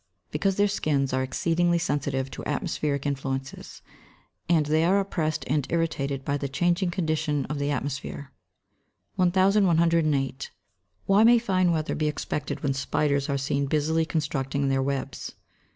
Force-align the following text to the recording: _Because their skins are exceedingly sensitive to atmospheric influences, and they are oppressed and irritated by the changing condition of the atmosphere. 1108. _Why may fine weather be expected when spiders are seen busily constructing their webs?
_Because 0.31 0.55
their 0.55 0.67
skins 0.67 1.13
are 1.13 1.21
exceedingly 1.21 1.77
sensitive 1.77 2.31
to 2.31 2.43
atmospheric 2.45 3.05
influences, 3.05 3.83
and 4.49 4.65
they 4.65 4.83
are 4.83 4.99
oppressed 4.99 5.43
and 5.45 5.67
irritated 5.69 6.25
by 6.25 6.37
the 6.37 6.49
changing 6.49 6.89
condition 6.89 7.45
of 7.51 7.59
the 7.59 7.69
atmosphere. 7.69 8.31
1108. 9.17 10.49
_Why 11.07 11.23
may 11.23 11.37
fine 11.37 11.71
weather 11.71 11.93
be 11.93 12.07
expected 12.07 12.63
when 12.63 12.73
spiders 12.73 13.29
are 13.29 13.37
seen 13.37 13.67
busily 13.67 14.03
constructing 14.03 14.69
their 14.69 14.81
webs? 14.81 15.35